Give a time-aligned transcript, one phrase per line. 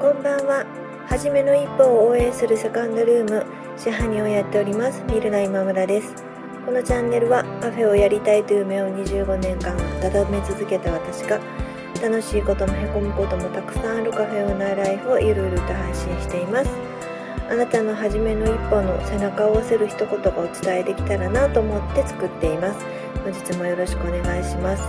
[0.00, 0.64] こんばんは。
[1.10, 3.44] はじめの一歩を応援するセカンドルーム、
[3.76, 6.14] 支配人をやっております、ミルナ今村です。
[6.64, 11.38] このチャンネルはカフェをやりたいという夢を25年間温め続けた私が、
[12.00, 16.70] 楽しいこともへこむこともたくさんあるカフェオーナーライフをゆるゆると配信しています。
[17.50, 22.86] あなたの初めの一歩の背中を押せる一言がお伝えできたらなと思って作っています。
[23.22, 24.82] 本日もよろしくお願いします。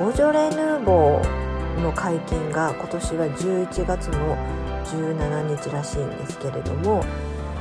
[0.00, 1.39] ボジョレ・ヌーボー
[1.78, 4.36] の解禁が今年は11月の
[4.84, 7.04] 17日らしいんですけれども、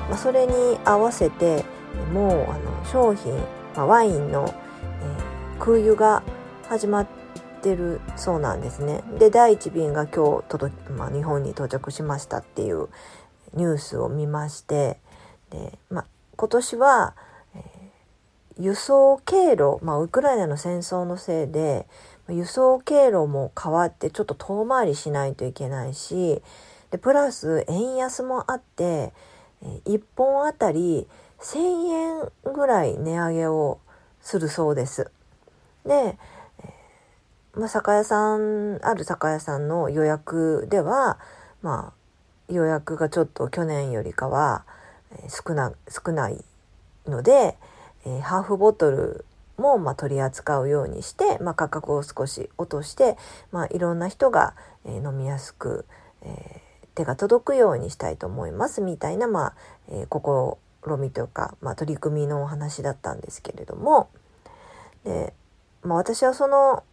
[0.10, 0.54] まあ、それに
[0.86, 1.64] 合わせて
[2.14, 3.34] もうあの商品、
[3.76, 4.54] まあ、ワインの、
[5.58, 6.24] えー、空輸が
[6.68, 7.08] 始まっ
[7.62, 9.04] てるそうなんですね。
[9.18, 12.88] で第1便が今日届、まあ、日本に到着しましたっていう
[13.54, 15.00] ニュースを見まして
[15.50, 16.06] で、まあ、
[16.36, 17.16] 今年は、
[18.60, 21.88] 輸送経路、まあ、ウクライナの戦争のせいで
[22.28, 26.42] 輸送経路も変わってちょっと遠回りしないといけないし
[26.92, 29.14] でプラス円安もあって
[29.64, 31.08] 1本あたり
[31.40, 31.60] 1,000
[32.46, 33.80] 円ぐらい値上げを
[34.22, 35.10] するそうです。
[35.86, 36.18] で、
[37.54, 41.18] まあ、酒屋さんある酒屋さんの予約では、
[41.62, 41.94] ま
[42.50, 44.66] あ、予約がちょっと去年よりかは
[45.30, 46.44] 少な少ない
[47.08, 47.58] ので、
[48.06, 49.26] えー、ハーフボトル
[49.58, 53.18] も、まあ、取り扱うようにして、まあ、価格を少し落として、
[53.52, 55.86] まあ、いろんな人が、えー、飲みやすく、
[56.22, 59.54] えー、手が届くようにしたいと思いますみたいな、まあ
[59.90, 64.10] えー、試みというか、まあ、取り組みのお話だったんですけれども。
[65.04, 65.34] で、
[65.84, 66.84] まあ、私はその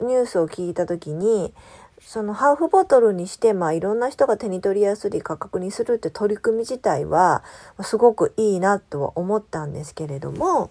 [0.00, 1.52] ニュースを聞いた時に
[2.00, 7.42] そのハーフボトルにして、まあ、いろんな人が手に取りやすい価格にするって取り組み自体は
[7.82, 10.70] すごくいいなとは思ったんですけれども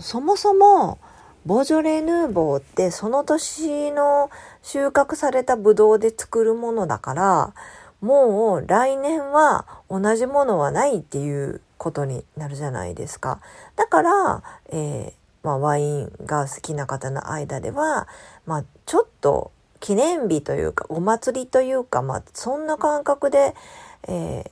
[0.00, 0.98] そもそも
[1.46, 4.30] ボジョレ・ヌーボーってその年の
[4.62, 7.54] 収穫されたブドウで作るものだから
[8.00, 13.40] もう来年は同じものはないっていうことになるじゃないですか。
[13.76, 18.06] だから、えー、まあ、ワインが好きな方の間では、
[18.46, 19.52] まあ、ちょっと
[19.84, 23.54] 記念日というかお祭りというか、まあ、そんな感覚で、
[24.08, 24.50] え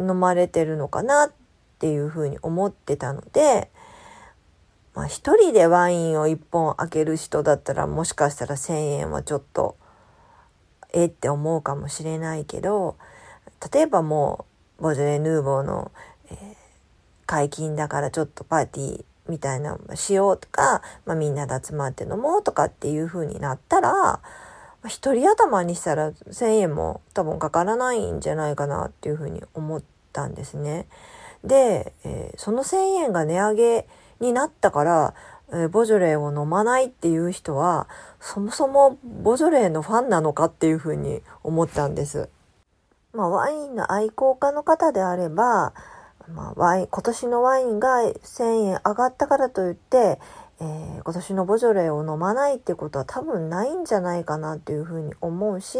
[0.00, 1.32] ー、飲まれてるのかなっ
[1.78, 3.70] ていうふうに思ってたので、
[4.96, 9.76] まあ一人でワインを1本開ける人だったらもしかしたら1,000円はちょっと
[10.92, 12.96] えって思うかもしれないけど
[13.72, 14.44] 例えばも
[14.80, 15.92] うボジョレ・ヌーボーの、
[16.32, 16.36] えー、
[17.26, 24.20] 解禁だからちょっとパーティーみたいなのしようとか、まあ、みんなで集まって飲もうとかっていう風になったら
[24.86, 30.86] 一人頭にしたら1,000円も多分かからないんじゃないかなっていう風に思ったんですね。
[31.44, 33.86] で、えー、その1,000円が値上げ
[34.20, 35.14] になったから、
[35.50, 37.88] えー、ボジョレーを飲まないっていう人は、
[38.20, 42.28] そもそもボジョレーのファンなのかっていうふうに思ったんです。
[43.12, 45.72] まあ、ワインの愛好家の方であれば、
[46.28, 50.20] まあ、ワイン、今年のワインが1000円上がったからといって、
[50.60, 55.78] えー、今年のボジョレーを飲まないってことは多分ないんじゃないかなっていうふうに思うし、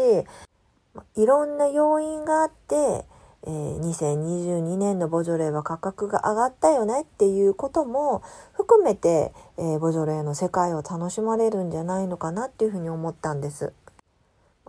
[1.15, 3.05] いろんな要因があって、
[3.43, 8.21] えー、2022年のボジョレーは価格が上がったよねっていうことも
[8.53, 13.73] 含めて、えー、ボジョレーの世界を楽しまれるんじゃないのかなっていうふうに思ったんです。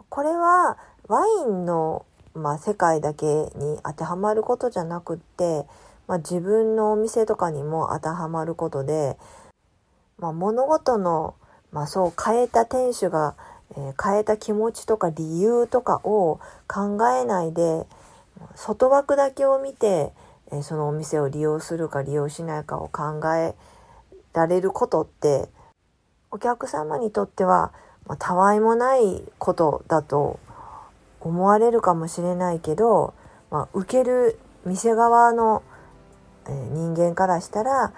[0.09, 0.79] これは
[1.09, 2.05] ワインの、
[2.35, 5.67] まあ、世界だけに当てはまることじゃなくって、
[6.07, 9.17] まあ、自分のお店とかにも当てはまることで、
[10.21, 11.35] まあ、物事の、
[11.73, 13.37] まあ、そう変えた店主が、
[13.77, 17.87] えー、変えた気持ちとか理由とかを考えないで、
[18.55, 20.13] 外枠だけを見て、
[20.53, 23.55] えそのお店を利用するか利用しないかを考え
[24.33, 25.49] られることって
[26.31, 27.73] お客様にとっては、
[28.07, 30.41] まあ、たわいもないことだと
[31.21, 33.15] 思われるかもしれないけど、
[33.51, 35.63] まあ、受ける店側の、
[36.47, 37.93] えー、人間からしたら、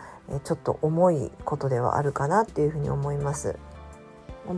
[0.44, 3.56] ちょっと重いことではあるかなっていうふうに思います。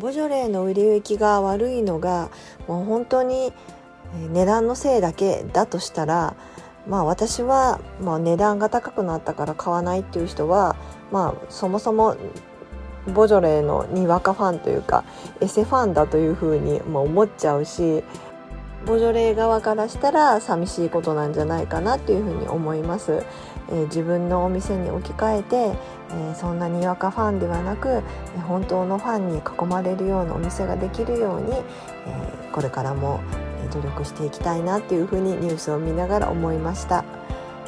[0.01, 2.31] ボジョレーの売れ行きが悪いのが
[2.67, 3.53] もう本当に
[4.33, 6.37] 値段のせいだけだとしたら
[6.89, 10.77] まあ私は、まあ、値段が高くなったから買わないっていう人は
[11.13, 12.17] まあそもそも
[13.13, 15.05] ボジョレーのにわかファンというか
[15.41, 18.03] エセファンだというふうに、まあ、思っちゃうし
[18.87, 23.25] ボジョレー側からしたら寂しいことなんじゃないかなっていうふうに思います。
[23.71, 28.03] えー、自分のお店に置き換えて、えー、そんなにわかファンではなく、
[28.47, 31.53] 本当のファンに囲まれるようなお店ができるように、
[32.07, 33.21] えー、これからも
[33.73, 37.05] 努力していきたいなっていうふうにニュースを見ながら思いました。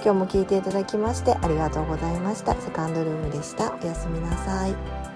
[0.05, 2.55] 今日も聞いていただきましてありがとうございました。
[2.55, 3.75] セカンドルームでした。
[3.83, 5.16] おやすみなさい。